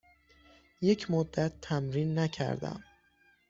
[0.81, 2.83] یک مدت تمرین نکردم.